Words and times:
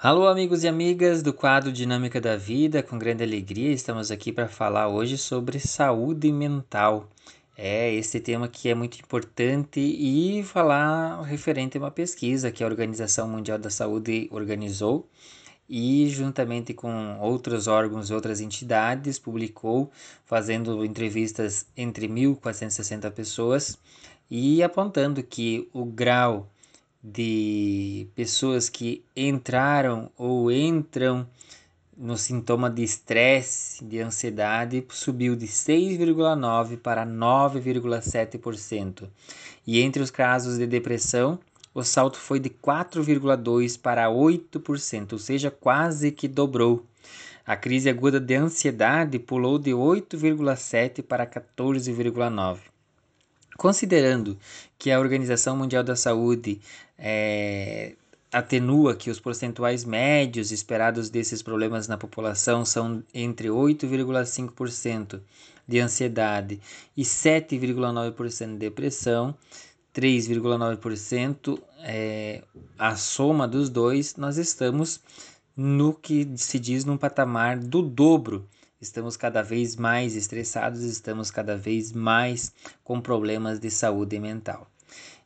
Alô, 0.00 0.28
amigos 0.28 0.62
e 0.62 0.68
amigas 0.68 1.24
do 1.24 1.32
quadro 1.32 1.72
Dinâmica 1.72 2.20
da 2.20 2.36
Vida, 2.36 2.84
com 2.84 2.96
grande 2.96 3.24
alegria 3.24 3.72
estamos 3.72 4.12
aqui 4.12 4.30
para 4.30 4.46
falar 4.46 4.86
hoje 4.86 5.18
sobre 5.18 5.58
saúde 5.58 6.30
mental. 6.30 7.10
É 7.56 7.92
esse 7.92 8.20
tema 8.20 8.46
que 8.46 8.68
é 8.68 8.76
muito 8.76 8.96
importante 9.00 9.80
e 9.80 10.44
falar 10.44 11.20
referente 11.22 11.76
a 11.76 11.80
uma 11.80 11.90
pesquisa 11.90 12.52
que 12.52 12.62
a 12.62 12.66
Organização 12.68 13.26
Mundial 13.26 13.58
da 13.58 13.70
Saúde 13.70 14.28
organizou 14.30 15.04
e, 15.68 16.08
juntamente 16.08 16.72
com 16.72 17.18
outros 17.18 17.66
órgãos 17.66 18.08
e 18.08 18.14
outras 18.14 18.40
entidades, 18.40 19.18
publicou, 19.18 19.90
fazendo 20.24 20.84
entrevistas 20.84 21.66
entre 21.76 22.06
1.460 22.06 23.10
pessoas 23.10 23.76
e 24.30 24.62
apontando 24.62 25.24
que 25.24 25.68
o 25.72 25.84
grau 25.84 26.48
de 27.02 28.08
pessoas 28.14 28.68
que 28.68 29.04
entraram 29.16 30.10
ou 30.16 30.50
entram 30.50 31.26
no 31.96 32.16
sintoma 32.16 32.70
de 32.70 32.82
estresse, 32.82 33.84
de 33.84 34.00
ansiedade, 34.00 34.84
subiu 34.90 35.34
de 35.34 35.46
6,9% 35.46 36.78
para 36.78 37.04
9,7%. 37.04 39.08
E 39.66 39.80
entre 39.80 40.00
os 40.00 40.10
casos 40.10 40.58
de 40.58 40.66
depressão, 40.66 41.40
o 41.74 41.82
salto 41.82 42.18
foi 42.18 42.38
de 42.38 42.50
4,2% 42.50 43.80
para 43.80 44.08
8%, 44.08 45.12
ou 45.12 45.18
seja, 45.18 45.50
quase 45.50 46.12
que 46.12 46.28
dobrou. 46.28 46.84
A 47.44 47.56
crise 47.56 47.88
aguda 47.88 48.20
de 48.20 48.34
ansiedade 48.34 49.18
pulou 49.18 49.58
de 49.58 49.70
8,7% 49.70 51.02
para 51.02 51.26
14,9%. 51.26 52.77
Considerando 53.58 54.38
que 54.78 54.88
a 54.88 55.00
Organização 55.00 55.56
Mundial 55.56 55.82
da 55.82 55.96
Saúde 55.96 56.60
é, 56.96 57.96
atenua 58.30 58.94
que 58.94 59.10
os 59.10 59.18
percentuais 59.18 59.84
médios 59.84 60.52
esperados 60.52 61.10
desses 61.10 61.42
problemas 61.42 61.88
na 61.88 61.98
população 61.98 62.64
são 62.64 63.02
entre 63.12 63.48
8,5% 63.48 65.20
de 65.66 65.80
ansiedade 65.80 66.60
e 66.96 67.02
7,9% 67.02 68.52
de 68.52 68.58
depressão, 68.58 69.34
3,9% 69.92 71.60
é 71.80 72.44
a 72.78 72.94
soma 72.94 73.48
dos 73.48 73.68
dois, 73.68 74.14
nós 74.14 74.38
estamos 74.38 75.00
no 75.56 75.92
que 75.92 76.30
se 76.36 76.60
diz 76.60 76.84
num 76.84 76.96
patamar 76.96 77.58
do 77.58 77.82
dobro 77.82 78.48
Estamos 78.80 79.16
cada 79.16 79.42
vez 79.42 79.74
mais 79.74 80.14
estressados, 80.14 80.82
estamos 80.82 81.32
cada 81.32 81.56
vez 81.56 81.90
mais 81.92 82.52
com 82.84 83.00
problemas 83.00 83.58
de 83.58 83.72
saúde 83.72 84.20
mental. 84.20 84.70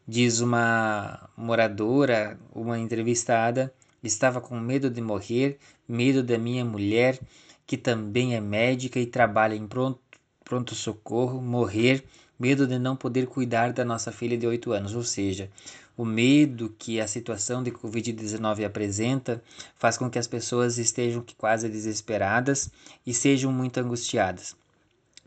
Diz 0.09 0.41
uma 0.41 1.29
moradora, 1.37 2.41
uma 2.55 2.79
entrevistada, 2.79 3.71
estava 4.03 4.41
com 4.41 4.59
medo 4.59 4.89
de 4.89 5.03
morrer, 5.03 5.59
medo 5.87 6.23
da 6.23 6.39
minha 6.39 6.65
mulher, 6.65 7.21
que 7.67 7.77
também 7.77 8.35
é 8.35 8.41
médica 8.41 8.99
e 8.99 9.05
trabalha 9.05 9.55
em 9.55 9.67
pronto, 9.67 10.01
pronto 10.43 10.75
socorro, 10.75 11.39
morrer, 11.43 12.03
medo 12.39 12.67
de 12.67 12.79
não 12.79 12.97
poder 12.97 13.27
cuidar 13.27 13.73
da 13.73 13.85
nossa 13.85 14.11
filha 14.11 14.37
de 14.37 14.47
8 14.47 14.73
anos, 14.73 14.95
ou 14.95 15.03
seja, 15.03 15.51
o 15.97 16.05
medo 16.05 16.75
que 16.79 17.01
a 17.01 17.07
situação 17.07 17.63
de 17.63 17.71
Covid-19 17.71 18.65
apresenta 18.65 19.43
faz 19.77 19.99
com 19.99 20.11
que 20.11 20.19
as 20.19 20.27
pessoas 20.27 20.79
estejam 20.79 21.25
quase 21.37 21.69
desesperadas 21.69 22.71
e 23.07 23.13
sejam 23.13 23.53
muito 23.53 23.79
angustiadas. 23.79 24.57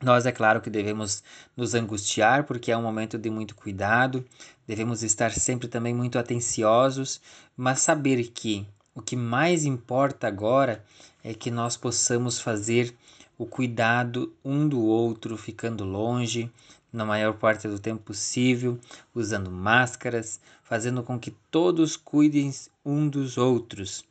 Nós, 0.02 0.26
é 0.26 0.32
claro 0.32 0.60
que 0.60 0.70
devemos 0.70 1.24
nos 1.56 1.74
angustiar, 1.74 2.44
porque 2.44 2.72
é 2.72 2.78
um 2.78 2.82
momento 2.82 3.18
de 3.18 3.30
muito 3.30 3.56
cuidado, 3.56 4.26
devemos 4.68 5.04
estar 5.04 5.32
sempre 5.32 5.68
também 5.68 5.94
muito 5.94 6.20
atenciosos, 6.20 7.22
mas 7.56 7.80
saber 7.80 8.24
que 8.32 8.68
o 8.94 9.02
que 9.02 9.16
mais 9.16 9.66
importa 9.66 10.28
agora 10.28 10.84
é 11.24 11.34
que 11.34 11.50
nós 11.50 11.78
possamos 11.78 12.40
fazer 12.40 12.94
o 13.38 13.46
cuidado 13.46 14.34
um 14.44 14.68
do 14.68 14.82
outro, 14.82 15.38
ficando 15.38 15.84
longe, 15.84 16.52
na 16.96 17.06
maior 17.06 17.34
parte 17.34 17.68
do 17.68 17.78
tempo 17.78 18.02
possível, 18.02 18.80
usando 19.14 19.52
máscaras, 19.52 20.40
fazendo 20.64 21.04
com 21.04 21.20
que 21.20 21.32
todos 21.52 21.98
cuidem 21.98 22.52
um 22.84 23.08
dos 23.08 23.38
outros. 23.38 24.06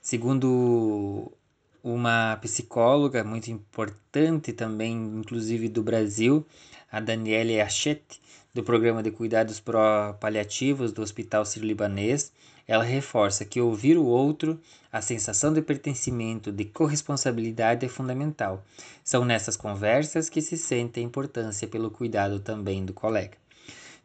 Segundo 0.00 1.32
uma 1.82 2.36
psicóloga 2.42 3.22
muito 3.22 3.50
importante 3.50 4.52
também, 4.52 4.94
inclusive 4.94 5.68
do 5.68 5.82
Brasil, 5.82 6.44
a 6.90 6.98
Daniele 6.98 7.60
Achete, 7.60 8.20
do 8.54 8.62
Programa 8.62 9.02
de 9.02 9.10
Cuidados 9.10 9.58
Pró-Paliativos 9.58 10.92
do 10.92 11.02
Hospital 11.02 11.44
Sírio-Libanês, 11.44 12.32
ela 12.68 12.84
reforça 12.84 13.44
que 13.44 13.60
ouvir 13.60 13.98
o 13.98 14.06
outro, 14.06 14.60
a 14.92 15.02
sensação 15.02 15.52
de 15.52 15.60
pertencimento, 15.60 16.52
de 16.52 16.64
corresponsabilidade 16.64 17.84
é 17.84 17.88
fundamental. 17.88 18.64
São 19.02 19.24
nessas 19.24 19.56
conversas 19.56 20.28
que 20.28 20.40
se 20.40 20.56
sente 20.56 21.00
a 21.00 21.02
importância 21.02 21.66
pelo 21.66 21.90
cuidado 21.90 22.38
também 22.38 22.84
do 22.84 22.94
colega. 22.94 23.36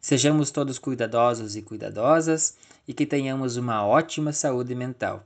Sejamos 0.00 0.50
todos 0.50 0.80
cuidadosos 0.80 1.54
e 1.54 1.62
cuidadosas 1.62 2.56
e 2.88 2.92
que 2.92 3.06
tenhamos 3.06 3.56
uma 3.56 3.86
ótima 3.86 4.32
saúde 4.32 4.74
mental. 4.74 5.24